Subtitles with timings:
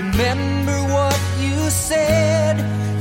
[0.00, 2.56] Remember what you said.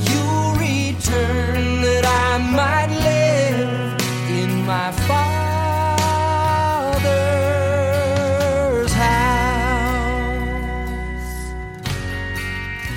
[0.10, 3.96] You'll return that I might live
[4.30, 5.32] in my Father's
[8.92, 9.30] house.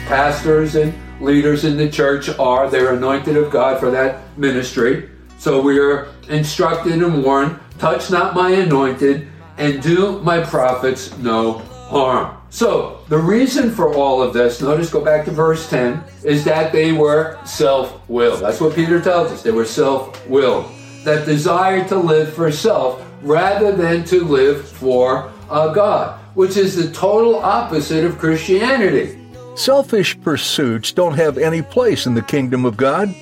[0.09, 5.09] pastors and leaders in the church are they're anointed of god for that ministry
[5.39, 9.29] so we are instructed and warned touch not my anointed
[9.59, 11.59] and do my prophets no
[11.89, 16.45] harm so the reason for all of this notice go back to verse 10 is
[16.45, 20.71] that they were self-willed that's what peter tells us they were self-willed
[21.03, 26.77] that desire to live for self rather than to live for uh, god which is
[26.77, 29.19] the total opposite of christianity
[29.55, 33.15] Selfish pursuits don't have any place in the kingdom of God.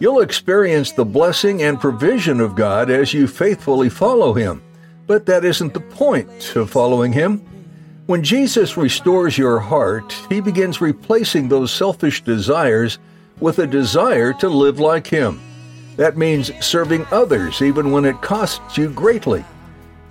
[0.00, 4.62] You'll experience the blessing and provision of God as you faithfully follow Him.
[5.06, 7.42] But that isn't the point of following Him.
[8.08, 12.98] When Jesus restores your heart, He begins replacing those selfish desires
[13.38, 15.38] with a desire to live like Him.
[15.96, 19.44] That means serving others even when it costs you greatly.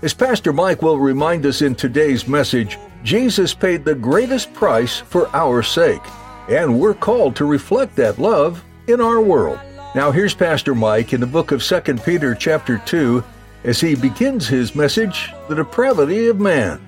[0.03, 5.27] As Pastor Mike will remind us in today's message, Jesus paid the greatest price for
[5.35, 6.03] our sake,
[6.49, 9.57] and we're called to reflect that love in our world.
[9.95, 13.23] Now here's Pastor Mike in the book of 2 Peter chapter 2
[13.63, 16.79] as he begins his message, The Depravity of Man.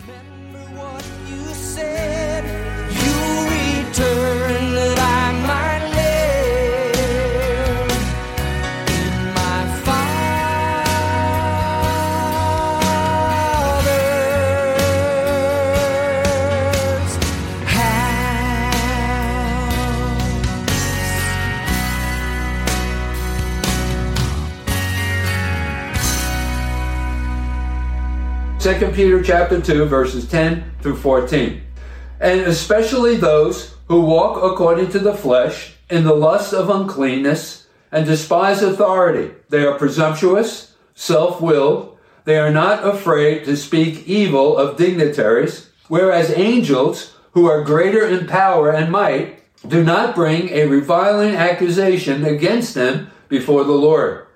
[28.59, 31.61] 2 Peter chapter 2 verses 10 through 14.
[32.19, 38.05] And especially those who walk according to the flesh in the lust of uncleanness and
[38.05, 39.33] despise authority.
[39.47, 41.97] They are presumptuous, self-willed.
[42.25, 48.27] They are not afraid to speak evil of dignitaries, whereas angels who are greater in
[48.27, 54.27] power and might do not bring a reviling accusation against them before the Lord.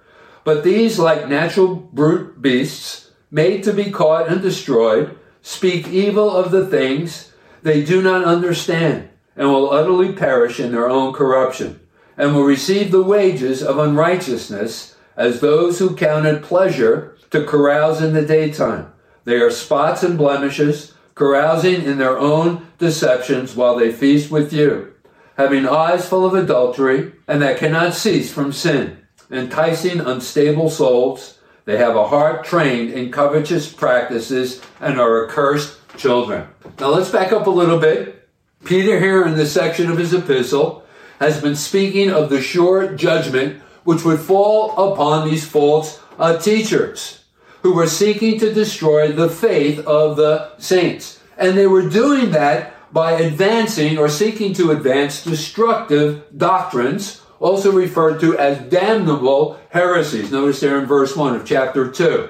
[0.46, 3.03] But these, like natural brute beasts,
[3.34, 7.34] made to be caught and destroyed, speak evil of the things
[7.64, 11.80] they do not understand, and will utterly perish in their own corruption,
[12.16, 18.14] and will receive the wages of unrighteousness as those who counted pleasure to carouse in
[18.14, 18.94] the daytime.
[19.26, 24.94] They are spots and blemishes, carousing in their own deceptions while they feast with you,
[25.38, 29.00] having eyes full of adultery, and that cannot cease from sin
[29.34, 31.40] enticing unstable souls.
[31.66, 36.48] They have a heart trained in covetous practices and are accursed children.
[36.80, 38.28] Now let's back up a little bit.
[38.66, 40.84] Peter, here in this section of his epistle,
[41.20, 47.24] has been speaking of the sure judgment which would fall upon these false uh, teachers
[47.62, 51.22] who were seeking to destroy the faith of the saints.
[51.38, 58.22] And they were doing that by advancing or seeking to advance destructive doctrines also referred
[58.22, 60.32] to as damnable heresies.
[60.32, 62.30] Notice there in verse 1 of chapter 2.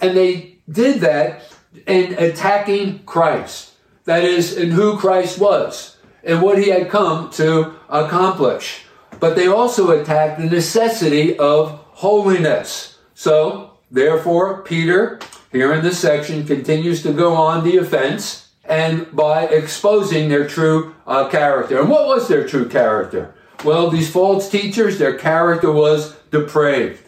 [0.00, 1.42] And they did that
[1.86, 3.72] in attacking Christ.
[4.04, 8.84] That is, in who Christ was and what he had come to accomplish.
[9.18, 12.98] But they also attacked the necessity of holiness.
[13.14, 15.18] So, therefore, Peter,
[15.50, 20.94] here in this section, continues to go on the offense and by exposing their true
[21.04, 21.80] uh, character.
[21.80, 23.34] And what was their true character?
[23.64, 27.02] Well, these false teachers, their character was depraved.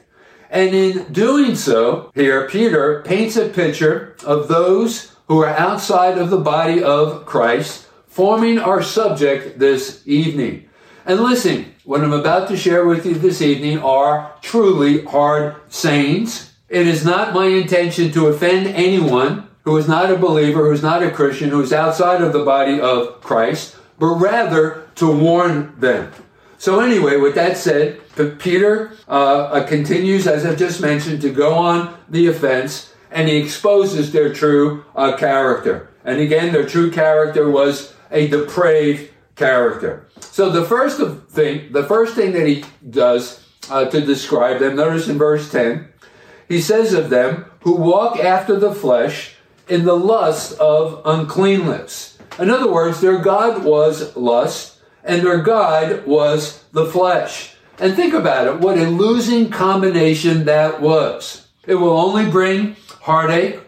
[0.50, 6.30] And in doing so, here, Peter paints a picture of those who are outside of
[6.30, 10.68] the body of Christ, forming our subject this evening.
[11.06, 16.52] And listen, what I'm about to share with you this evening are truly hard sayings.
[16.68, 20.82] It is not my intention to offend anyone who is not a believer, who is
[20.82, 25.74] not a Christian, who is outside of the body of Christ, but rather to warn
[25.78, 26.12] them.
[26.64, 28.00] So anyway, with that said,
[28.38, 33.36] Peter uh, uh, continues, as I've just mentioned, to go on the offense, and he
[33.36, 35.90] exposes their true uh, character.
[36.06, 40.08] And again, their true character was a depraved character.
[40.20, 45.06] So the first thing, the first thing that he does uh, to describe them, notice
[45.06, 45.86] in verse 10,
[46.48, 49.34] he says of them who walk after the flesh
[49.68, 52.16] in the lust of uncleanness.
[52.38, 54.73] In other words, their God was lust
[55.04, 57.54] and their God was the flesh.
[57.78, 61.48] And think about it, what a losing combination that was.
[61.66, 63.60] It will only bring heartache,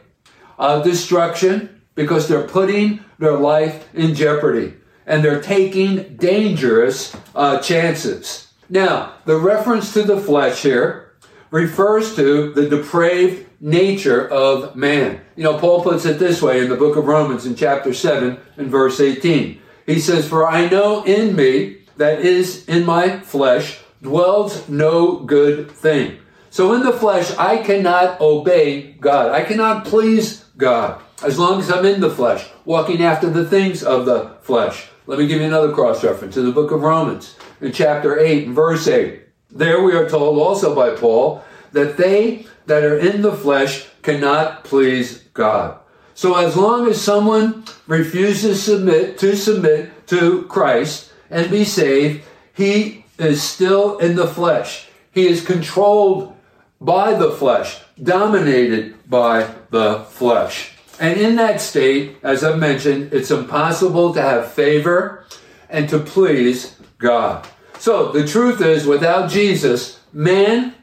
[0.59, 4.75] uh, destruction, because they're putting their life in jeopardy
[5.07, 8.53] and they're taking dangerous uh, chances.
[8.69, 11.15] Now, the reference to the flesh here
[11.51, 15.21] refers to the depraved nature of man.
[15.37, 18.39] You know, Paul puts it this way in the book of Romans in chapter 7
[18.57, 19.63] and verse 18.
[19.87, 25.71] He says, For I know in me, that is in my flesh, dwells no good
[25.71, 26.19] thing.
[26.51, 29.33] So in the flesh, I cannot obey God.
[29.33, 33.83] I cannot please God as long as I'm in the flesh, walking after the things
[33.83, 34.89] of the flesh.
[35.07, 38.47] Let me give you another cross reference in the book of Romans, in chapter 8
[38.47, 39.23] and verse 8.
[39.51, 44.65] There we are told also by Paul that they that are in the flesh cannot
[44.65, 45.79] please God.
[46.17, 52.25] So as long as someone refuses submit to submit to Christ and be saved,
[52.55, 54.89] he is still in the flesh.
[55.13, 56.35] He is controlled
[56.81, 60.73] by the flesh, dominated by the flesh.
[60.99, 65.27] And in that state, as I mentioned, it's impossible to have favor
[65.69, 67.47] and to please God.
[67.79, 70.75] So the truth is, without Jesus, man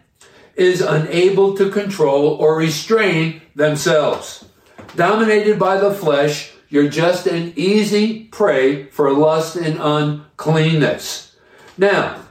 [0.56, 4.46] is unable to control or restrain themselves.
[4.96, 11.36] Dominated by the flesh, you're just an easy prey for lust and uncleanness.
[11.78, 12.22] Now,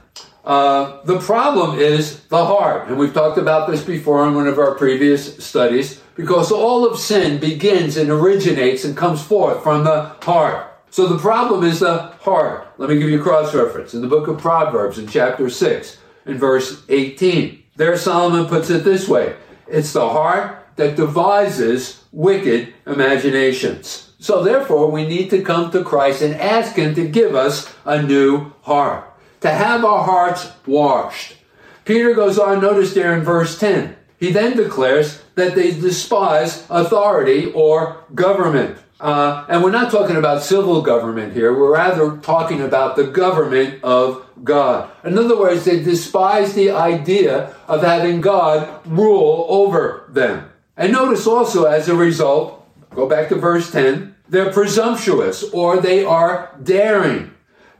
[0.45, 4.59] uh, the problem is the heart, and we've talked about this before in one of
[4.59, 10.15] our previous studies, because all of sin begins and originates and comes forth from the
[10.21, 10.69] heart.
[10.89, 12.67] So the problem is the heart.
[12.77, 15.97] Let me give you a cross reference in the book of Proverbs in chapter 6
[16.25, 17.63] in verse 18.
[17.75, 19.35] There Solomon puts it this way.
[19.67, 24.13] It's the heart that devises wicked imaginations.
[24.19, 28.01] So therefore we need to come to Christ and ask Him to give us a
[28.01, 29.11] new heart.
[29.41, 31.35] To have our hearts washed.
[31.83, 33.97] Peter goes on, notice there in verse 10.
[34.17, 38.77] He then declares that they despise authority or government.
[39.01, 41.51] Uh, and we're not talking about civil government here.
[41.51, 44.89] We're rather talking about the government of God.
[45.03, 50.49] In other words, they despise the idea of having God rule over them.
[50.75, 56.03] And notice also, as a result, go back to verse 10, they're presumptuous or they
[56.03, 57.31] are daring.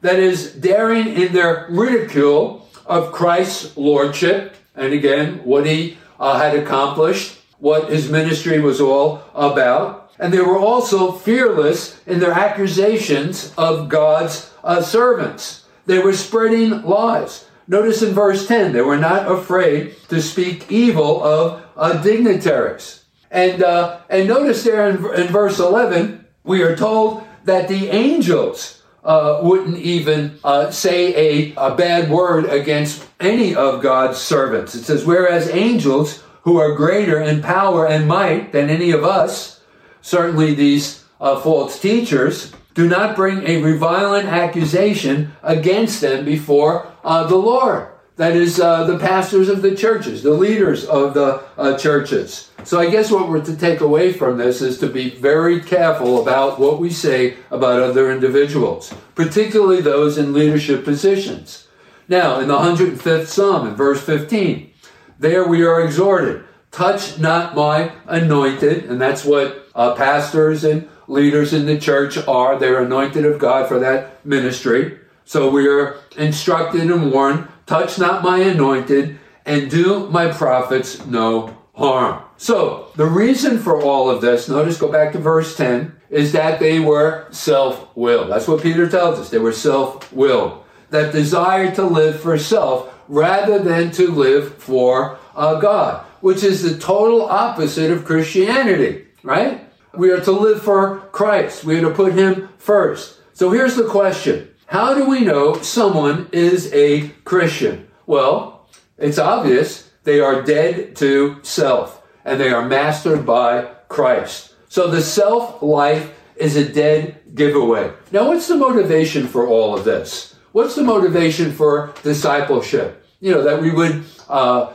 [0.02, 4.56] That is, daring in their ridicule of Christ's lordship.
[4.76, 10.12] And again, what he uh, had accomplished, what his ministry was all about.
[10.20, 15.66] And they were also fearless in their accusations of God's uh, servants.
[15.86, 17.46] They were spreading lies.
[17.68, 23.06] Notice in verse 10, they were not afraid to speak evil of uh, dignitaries.
[23.32, 28.82] And, uh, and notice there in, in verse 11, we are told that the angels
[29.04, 34.76] uh, wouldn't even uh, say a, a bad word against any of God's servants.
[34.76, 39.62] It says, whereas angels who are greater in power and might than any of us,
[40.02, 47.28] certainly these uh, false teachers, do not bring a reviling accusation against them before uh,
[47.28, 47.88] the Lord.
[48.16, 52.52] That is, uh, the pastors of the churches, the leaders of the uh, churches.
[52.64, 56.22] So I guess what we're to take away from this is to be very careful
[56.22, 61.68] about what we say about other individuals, particularly those in leadership positions.
[62.08, 64.72] Now, in the 105th Psalm, in verse 15,
[65.18, 71.54] there we are exhorted, touch not my anointed, and that's what uh, pastors and leaders
[71.54, 72.58] in the church are.
[72.58, 75.00] They're anointed of God for that ministry.
[75.26, 81.58] So we are instructed and warned, touch not my anointed, and do my prophets no
[81.76, 82.24] harm.
[82.38, 86.60] So the reason for all of this, notice, go back to verse 10, is that
[86.60, 88.30] they were self-willed.
[88.30, 89.30] That's what Peter tells us.
[89.30, 90.64] They were self-willed.
[90.90, 96.62] That desire to live for self rather than to live for uh, God, which is
[96.62, 99.62] the total opposite of Christianity, right?
[99.96, 101.64] We are to live for Christ.
[101.64, 103.20] We are to put Him first.
[103.34, 104.50] So here's the question.
[104.66, 107.88] How do we know someone is a Christian?
[108.08, 114.56] Well, it's obvious they are dead to self and they are mastered by Christ.
[114.68, 117.92] So the self life is a dead giveaway.
[118.12, 120.36] Now, what's the motivation for all of this?
[120.54, 123.06] What's the motivation for discipleship?
[123.20, 124.74] You know, that we would uh,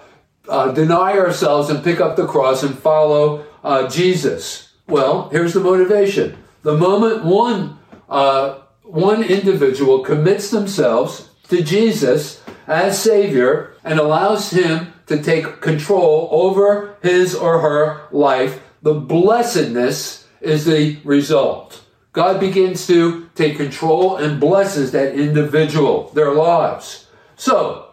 [0.49, 4.68] uh, deny ourselves and pick up the cross and follow uh, Jesus.
[4.89, 6.37] Well, here's the motivation.
[6.63, 7.79] The moment one
[8.09, 16.29] uh, one individual commits themselves to Jesus as Savior and allows Him to take control
[16.31, 21.83] over his or her life, the blessedness is the result.
[22.13, 27.07] God begins to take control and blesses that individual, their lives.
[27.37, 27.91] So,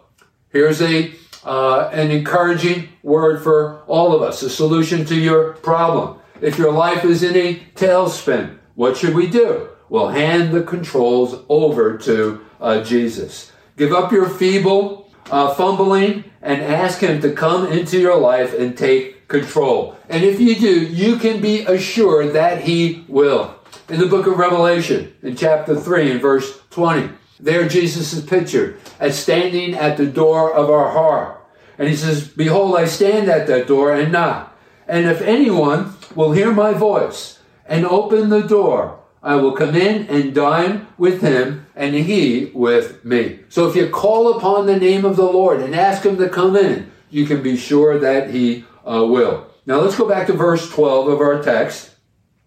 [0.50, 6.20] here's a uh, an encouraging word for all of us, a solution to your problem.
[6.42, 9.70] If your life is in a tailspin, what should we do?
[9.90, 13.52] Well, hand the controls over to uh, Jesus.
[13.78, 18.78] Give up your feeble uh, fumbling and ask Him to come into your life and
[18.78, 19.98] take control.
[20.10, 23.56] And if you do, you can be assured that He will.
[23.90, 28.80] In the book of Revelation, in chapter 3 and verse 20, there Jesus is pictured
[29.00, 31.42] as standing at the door of our heart.
[31.78, 34.58] And he says, Behold, I stand at that door and knock.
[34.88, 40.08] And if anyone will hear my voice and open the door, I will come in
[40.08, 43.40] and dine with him and he with me.
[43.50, 46.56] So if you call upon the name of the Lord and ask him to come
[46.56, 49.48] in, you can be sure that he uh, will.
[49.66, 51.92] Now let's go back to verse 12 of our text.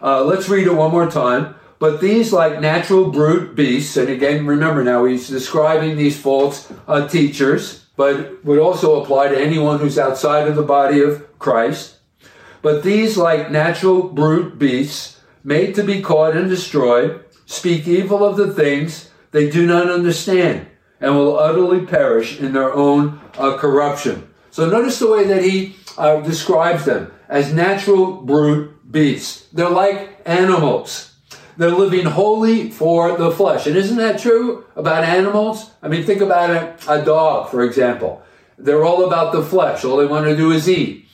[0.01, 1.57] Uh, let's read it one more time.
[1.81, 7.07] But these, like natural brute beasts, and again, remember now, he's describing these false uh,
[7.07, 11.98] teachers, but would also apply to anyone who's outside of the body of Christ.
[12.63, 18.37] But these, like natural brute beasts, made to be caught and destroyed, speak evil of
[18.37, 20.67] the things they do not understand,
[21.01, 24.29] and will utterly perish in their own uh, corruption.
[24.51, 29.47] So notice the way that he uh, describes them as natural brute beasts.
[29.53, 31.15] They're like animals.
[31.57, 33.67] They're living wholly for the flesh.
[33.67, 35.71] And isn't that true about animals?
[35.83, 38.23] I mean, think about a, a dog, for example.
[38.57, 39.85] They're all about the flesh.
[39.85, 41.08] All they want to do is eat.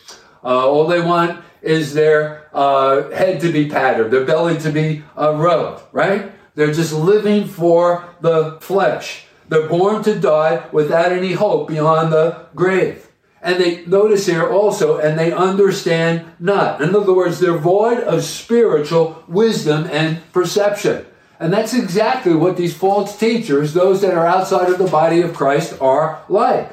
[0.44, 5.02] Uh, all they want is their uh, head to be patted, their belly to be
[5.18, 6.32] uh, rubbed, right?
[6.54, 9.26] They're just living for the flesh.
[9.48, 13.08] They're born to die without any hope beyond the grave.
[13.42, 16.80] And they notice here also, and they understand not.
[16.80, 21.04] In other words, they're void of spiritual wisdom and perception.
[21.38, 25.34] And that's exactly what these false teachers, those that are outside of the body of
[25.34, 26.72] Christ, are like.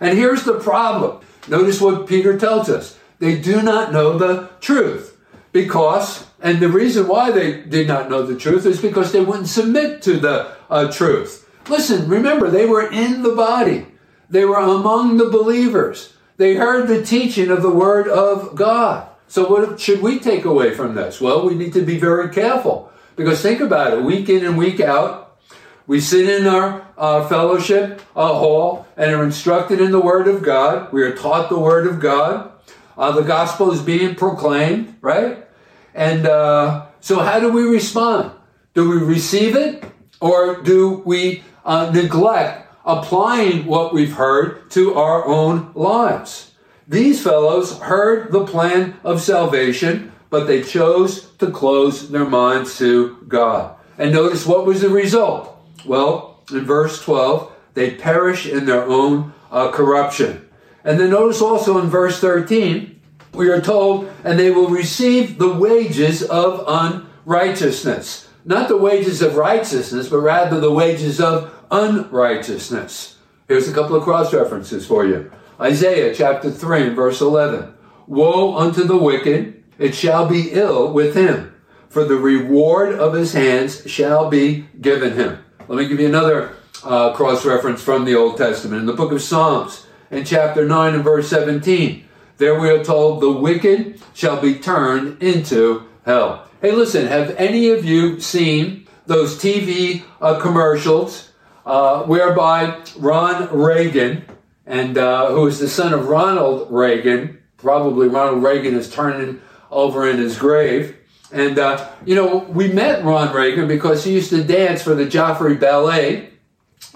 [0.00, 1.24] And here's the problem.
[1.48, 2.98] Notice what Peter tells us.
[3.22, 5.16] They do not know the truth.
[5.52, 9.46] Because, and the reason why they did not know the truth is because they wouldn't
[9.46, 11.48] submit to the uh, truth.
[11.68, 13.86] Listen, remember, they were in the body.
[14.28, 16.14] They were among the believers.
[16.36, 19.06] They heard the teaching of the Word of God.
[19.28, 21.20] So, what should we take away from this?
[21.20, 24.80] Well, we need to be very careful because think about it week in and week
[24.80, 25.38] out,
[25.86, 30.42] we sit in our uh, fellowship uh, hall and are instructed in the Word of
[30.42, 30.92] God.
[30.92, 32.51] We are taught the Word of God.
[32.96, 35.46] Uh, the gospel is being proclaimed, right?
[35.94, 38.32] And uh, so, how do we respond?
[38.74, 39.84] Do we receive it
[40.20, 46.52] or do we uh, neglect applying what we've heard to our own lives?
[46.88, 53.18] These fellows heard the plan of salvation, but they chose to close their minds to
[53.28, 53.76] God.
[53.98, 55.56] And notice what was the result?
[55.84, 60.48] Well, in verse 12, they perish in their own uh, corruption.
[60.84, 63.00] And then notice also in verse 13,
[63.34, 68.28] we are told, and they will receive the wages of unrighteousness.
[68.44, 73.16] Not the wages of righteousness, but rather the wages of unrighteousness.
[73.48, 77.72] Here's a couple of cross references for you Isaiah chapter 3 and verse 11.
[78.06, 81.54] Woe unto the wicked, it shall be ill with him,
[81.88, 85.38] for the reward of his hands shall be given him.
[85.68, 88.80] Let me give you another uh, cross reference from the Old Testament.
[88.80, 92.04] In the book of Psalms, in chapter 9 and verse 17,
[92.36, 96.48] there we are told, the wicked shall be turned into hell.
[96.60, 101.32] Hey, listen, have any of you seen those TV uh, commercials
[101.64, 104.24] uh, whereby Ron Reagan,
[104.66, 109.40] and uh, who is the son of Ronald Reagan, probably Ronald Reagan is turning
[109.70, 110.96] over in his grave.
[111.32, 115.06] And, uh, you know, we met Ron Reagan because he used to dance for the
[115.06, 116.28] Joffrey Ballet.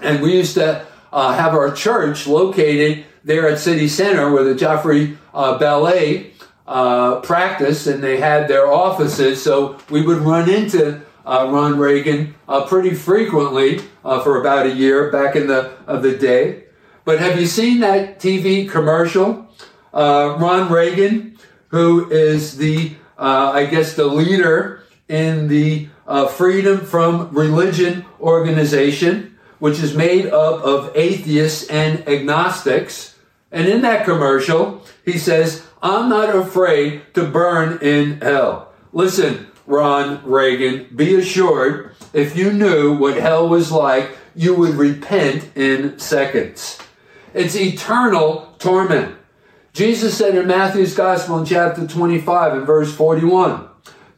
[0.02, 4.54] And we used to uh, have our church located there at City Center where the
[4.54, 6.32] Joffrey uh, Ballet
[6.66, 9.42] uh, practiced and they had their offices.
[9.42, 14.74] So we would run into uh, Ron Reagan uh, pretty frequently uh, for about a
[14.74, 16.64] year back in the of the day.
[17.06, 19.48] But have you seen that TV commercial?
[19.94, 25.88] Ron Reagan, who is the I guess the leader in the
[26.34, 33.16] Freedom from Religion organization, which is made up of atheists and agnostics.
[33.50, 38.72] And in that commercial, he says, I'm not afraid to burn in hell.
[38.92, 45.50] Listen, Ron Reagan, be assured if you knew what hell was like, you would repent
[45.56, 46.78] in seconds.
[47.34, 49.16] It's eternal torment.
[49.72, 53.68] Jesus said in Matthew's Gospel in chapter 25 and verse 41,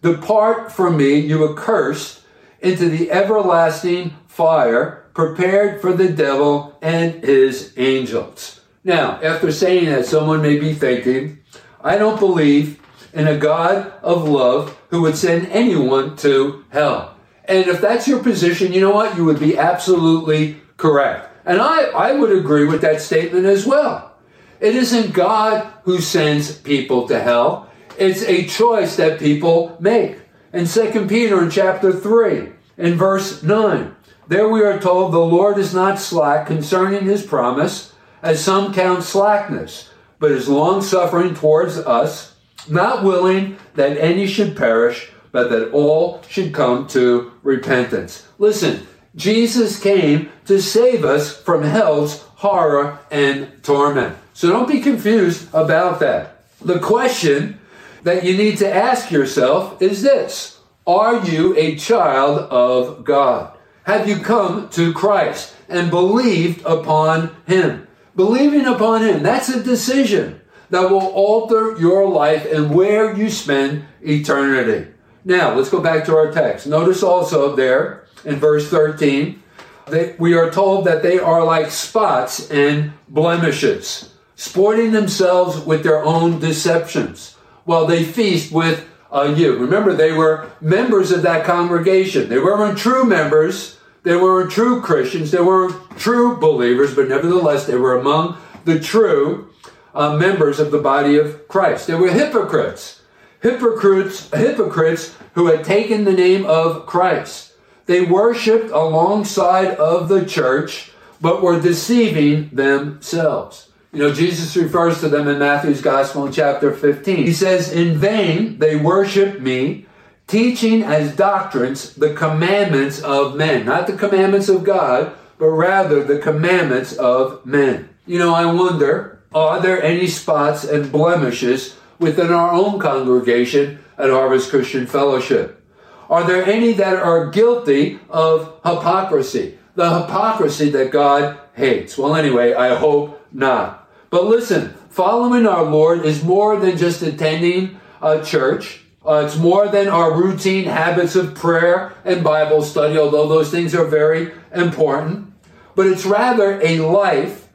[0.02, 2.22] Depart from me, you accursed,
[2.60, 8.60] into the everlasting fire prepared for the devil and his angels.
[8.84, 11.40] Now, after saying that, someone may be thinking,
[11.82, 12.80] I don't believe
[13.12, 17.16] in a God of love who would send anyone to hell.
[17.46, 19.16] And if that's your position, you know what?
[19.16, 21.28] You would be absolutely correct.
[21.44, 24.14] And I, I would agree with that statement as well.
[24.60, 27.68] It isn't God who sends people to hell.
[27.98, 30.20] It's a choice that people make.
[30.52, 33.96] In 2 Peter in chapter 3, in verse 9,
[34.28, 39.02] there we are told the Lord is not slack concerning his promise, as some count
[39.02, 42.34] slackness, but is long suffering towards us,
[42.68, 48.26] not willing that any should perish, but that all should come to repentance.
[48.38, 54.16] Listen, Jesus came to save us from hell's horror and torment.
[54.34, 56.44] So don't be confused about that.
[56.60, 57.58] The question
[58.02, 63.57] that you need to ask yourself is this Are you a child of God?
[63.88, 67.88] Have you come to Christ and believed upon Him?
[68.14, 73.86] Believing upon Him, that's a decision that will alter your life and where you spend
[74.02, 74.92] eternity.
[75.24, 76.66] Now, let's go back to our text.
[76.66, 79.42] Notice also there in verse 13,
[79.86, 86.04] that we are told that they are like spots and blemishes, sporting themselves with their
[86.04, 89.56] own deceptions while they feast with uh, you.
[89.56, 92.28] Remember, they were members of that congregation.
[92.28, 93.77] They weren't true members.
[94.08, 95.32] They weren't true Christians.
[95.32, 99.50] They weren't true believers, but nevertheless, they were among the true
[99.94, 101.86] uh, members of the body of Christ.
[101.86, 103.02] They were hypocrites.
[103.42, 107.52] Hypocrites, hypocrites who had taken the name of Christ.
[107.84, 113.68] They worshiped alongside of the church, but were deceiving themselves.
[113.92, 117.26] You know, Jesus refers to them in Matthew's Gospel in chapter 15.
[117.26, 119.84] He says, In vain they worship me,
[120.28, 123.66] teaching as doctrines the commandments of men.
[123.66, 127.88] Not the commandments of God, but rather the commandments of men.
[128.06, 134.10] You know, I wonder, are there any spots and blemishes within our own congregation at
[134.10, 135.62] Harvest Christian Fellowship?
[136.08, 139.58] Are there any that are guilty of hypocrisy?
[139.74, 141.98] The hypocrisy that God hates.
[141.98, 143.88] Well, anyway, I hope not.
[144.10, 148.84] But listen, following our Lord is more than just attending a church.
[149.08, 153.74] Uh, it's more than our routine habits of prayer and Bible study, although those things
[153.74, 155.32] are very important.
[155.74, 157.48] But it's rather a life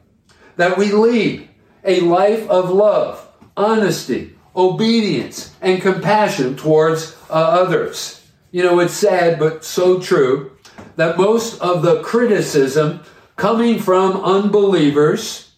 [0.56, 1.48] that we lead,
[1.84, 3.24] a life of love,
[3.56, 8.26] honesty, obedience, and compassion towards uh, others.
[8.50, 10.56] You know, it's sad, but so true,
[10.96, 13.04] that most of the criticism
[13.36, 15.52] coming from unbelievers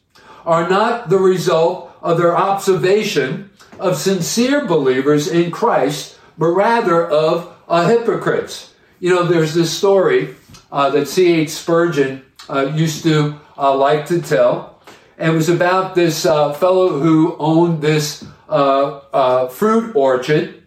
[0.45, 7.57] are not the result of their observation of sincere believers in Christ, but rather of
[7.69, 8.75] uh, hypocrites.
[9.01, 10.35] You know, there's this story
[10.73, 11.51] uh, that C.H.
[11.51, 14.81] Spurgeon uh, used to uh, like to tell,
[15.19, 20.63] and it was about this uh, fellow who owned this fruit orchard,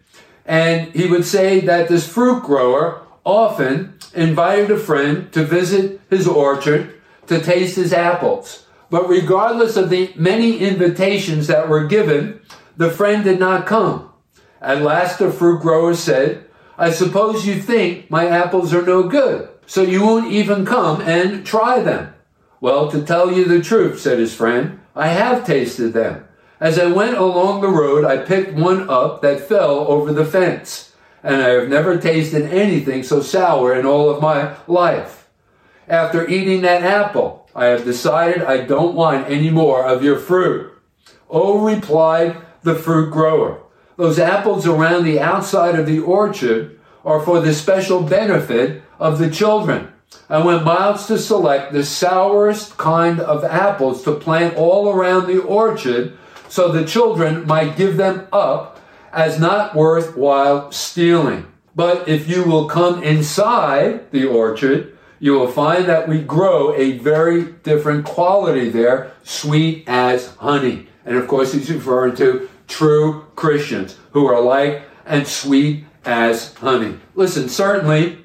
[0.46, 6.26] and he would say that this fruit grower often invited a friend to visit his
[6.26, 8.66] orchard to taste his apples.
[8.90, 12.40] But regardless of the many invitations that were given,
[12.80, 14.10] the friend did not come.
[14.58, 16.46] At last, the fruit grower said,
[16.78, 21.44] I suppose you think my apples are no good, so you won't even come and
[21.44, 22.14] try them.
[22.58, 26.26] Well, to tell you the truth, said his friend, I have tasted them.
[26.58, 30.94] As I went along the road, I picked one up that fell over the fence,
[31.22, 35.28] and I have never tasted anything so sour in all of my life.
[35.86, 40.72] After eating that apple, I have decided I don't want any more of your fruit.
[41.28, 43.62] Oh, replied the fruit grower,
[43.96, 49.30] those apples around the outside of the orchard are for the special benefit of the
[49.30, 49.92] children.
[50.28, 55.40] I went miles to select the sourest kind of apples to plant all around the
[55.40, 56.16] orchard
[56.48, 58.80] so the children might give them up
[59.12, 61.46] as not worthwhile stealing.
[61.74, 66.98] But if you will come inside the orchard, you will find that we grow a
[66.98, 70.88] very different quality there, sweet as honey.
[71.04, 76.98] And of course, he's referring to true Christians who are light and sweet as honey.
[77.14, 78.18] Listen, certainly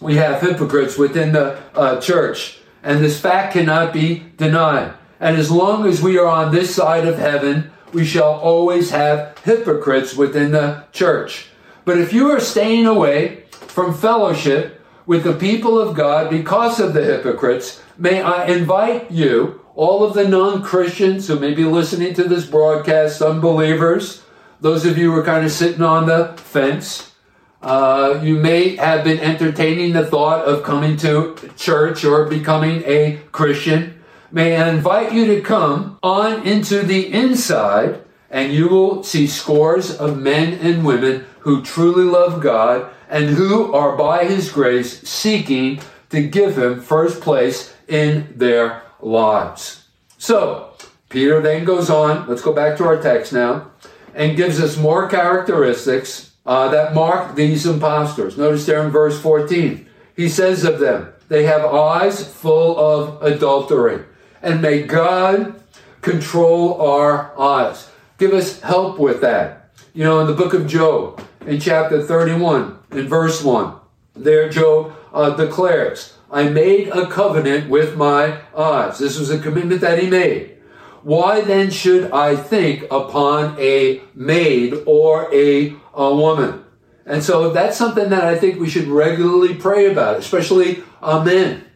[0.00, 4.92] we have hypocrites within the uh, church, and this fact cannot be denied.
[5.20, 9.38] And as long as we are on this side of heaven, we shall always have
[9.38, 11.46] hypocrites within the church.
[11.84, 16.94] But if you are staying away from fellowship with the people of God because of
[16.94, 22.14] the hypocrites, may I invite you, all of the non Christians who may be listening
[22.14, 24.22] to this broadcast, unbelievers,
[24.60, 27.12] those of you who are kind of sitting on the fence,
[27.60, 33.20] uh, you may have been entertaining the thought of coming to church or becoming a
[33.32, 34.02] Christian.
[34.30, 39.96] May I invite you to come on into the inside, and you will see scores
[39.96, 45.80] of men and women who truly love God and who are by His grace seeking
[46.08, 49.86] to give Him first place in their lives.
[50.18, 50.72] So,
[51.10, 53.70] Peter then goes on, let's go back to our text now,
[54.14, 58.38] and gives us more characteristics uh, that mark these impostors.
[58.38, 64.04] Notice there in verse 14, he says of them, they have eyes full of adultery.
[64.42, 65.62] And may God
[66.00, 67.90] control our eyes.
[68.18, 69.63] Give us help with that.
[69.96, 73.76] You know, in the book of Job, in chapter 31, in verse 1,
[74.16, 78.98] there Job uh, declares, I made a covenant with my eyes.
[78.98, 80.56] This was a commitment that he made.
[81.04, 86.64] Why then should I think upon a maid or a, a woman?
[87.06, 91.66] And so that's something that I think we should regularly pray about, especially uh, men.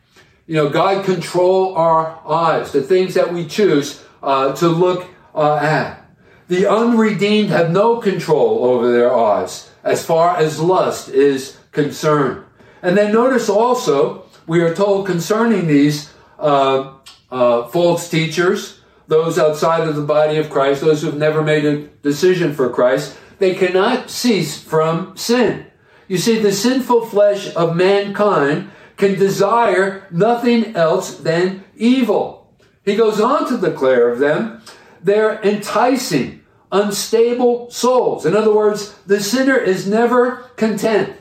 [0.48, 5.54] You know, God control our eyes, the things that we choose uh, to look uh,
[5.54, 5.97] at.
[6.48, 12.44] The unredeemed have no control over their eyes as far as lust is concerned.
[12.82, 16.94] And then notice also, we are told concerning these uh,
[17.30, 21.64] uh, false teachers, those outside of the body of Christ, those who have never made
[21.64, 25.66] a decision for Christ, they cannot cease from sin.
[26.08, 32.54] You see, the sinful flesh of mankind can desire nothing else than evil.
[32.84, 34.62] He goes on to declare of them,
[35.02, 36.37] they're enticing,
[36.70, 38.26] unstable souls.
[38.26, 41.14] In other words, the sinner is never content.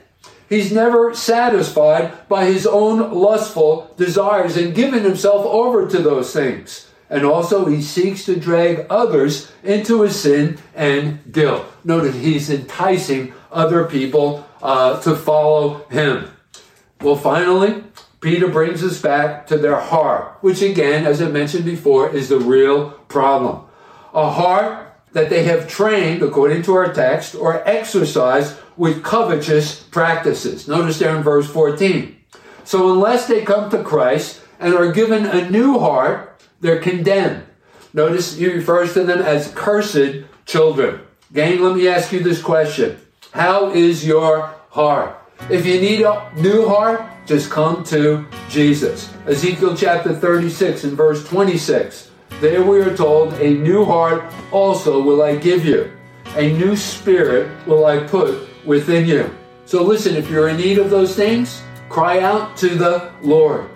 [0.50, 6.90] He's never satisfied by his own lustful desires and giving himself over to those things.
[7.10, 11.66] And also, he seeks to drag others into his sin and guilt.
[11.84, 16.30] Notice he's enticing other people uh, to follow him.
[17.02, 17.84] Well, finally,
[18.20, 22.40] Peter brings us back to their heart, which again, as I mentioned before, is the
[22.40, 23.66] real problem.
[24.14, 30.68] A heart that they have trained, according to our text, or exercised with covetous practices.
[30.68, 32.16] Notice there in verse 14.
[32.64, 37.44] So unless they come to Christ and are given a new heart, they're condemned.
[37.94, 41.02] Notice he refers to them as cursed children.
[41.34, 42.98] Gang, let me ask you this question.
[43.32, 45.18] How is your heart?
[45.50, 49.14] If you need a new heart, just come to Jesus.
[49.26, 52.07] Ezekiel chapter 36 and verse 26.
[52.40, 55.92] There we are told, a new heart also will I give you.
[56.36, 59.36] A new spirit will I put within you.
[59.66, 63.68] So listen, if you're in need of those things, cry out to the Lord.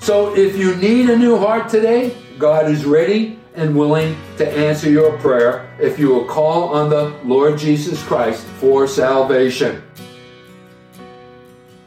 [0.00, 4.90] So if you need a new heart today, God is ready and willing to answer
[4.90, 9.82] your prayer if you will call on the Lord Jesus Christ for salvation.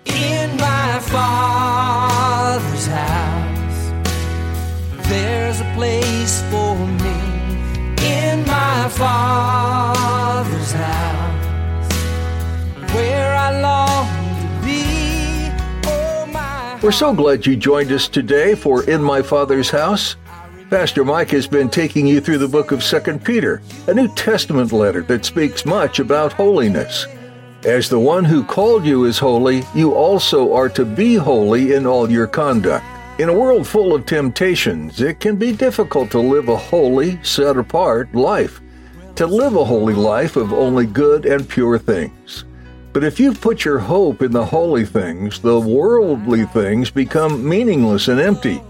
[0.05, 1.92] In my Father's
[5.13, 7.17] there's a place for me.
[8.03, 11.93] In my Father's house,
[12.93, 14.07] where I long
[14.41, 15.51] to be.
[15.85, 20.15] Oh, my We're so glad you joined us today for In My Father's House.
[20.71, 24.71] Pastor Mike has been taking you through the book of 2 Peter, a New Testament
[24.71, 27.05] letter that speaks much about holiness.
[27.63, 31.85] As the one who called you is holy, you also are to be holy in
[31.85, 32.83] all your conduct.
[33.19, 37.57] In a world full of temptations, it can be difficult to live a holy, set
[37.57, 38.59] apart life,
[39.15, 42.45] to live a holy life of only good and pure things.
[42.91, 48.07] But if you've put your hope in the holy things, the worldly things become meaningless
[48.07, 48.63] and empty.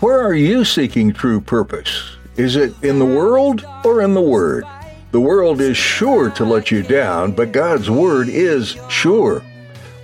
[0.00, 2.16] Where are you seeking true purpose?
[2.36, 4.64] Is it in the world or in the Word?
[5.10, 9.42] The world is sure to let you down, but God's Word is sure.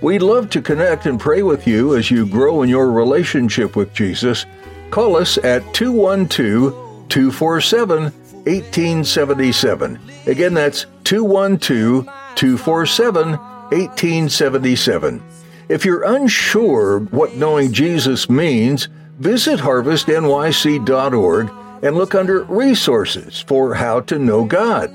[0.01, 3.93] We'd love to connect and pray with you as you grow in your relationship with
[3.93, 4.45] Jesus.
[4.91, 9.99] Call us at 212 247 1877.
[10.27, 12.05] Again, that's 212
[12.35, 15.23] 247 1877.
[15.67, 21.51] If you're unsure what knowing Jesus means, visit harvestnyc.org
[21.83, 24.93] and look under Resources for How to Know God.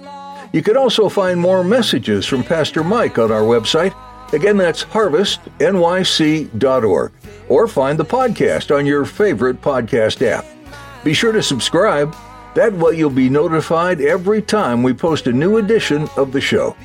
[0.53, 3.95] You can also find more messages from Pastor Mike on our website.
[4.33, 7.13] Again, that's harvestnyc.org.
[7.49, 10.47] Or find the podcast on your favorite podcast app.
[11.05, 12.17] Be sure to subscribe.
[12.55, 16.77] That way you'll be notified every time we post a new edition of the show.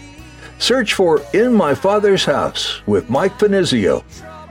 [0.60, 4.04] Search for In My Father's House with Mike Finizio.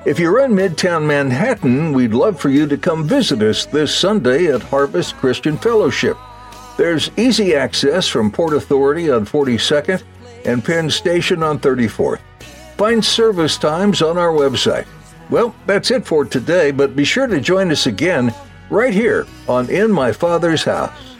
[0.06, 4.46] If you're in Midtown Manhattan, we'd love for you to come visit us this Sunday
[4.46, 6.16] at Harvest Christian Fellowship.
[6.76, 10.04] There's easy access from Port Authority on 42nd
[10.44, 12.20] and Penn Station on 34th.
[12.76, 14.86] Find service times on our website.
[15.30, 18.34] Well, that's it for today, but be sure to join us again
[18.68, 21.15] right here on In My Father's House.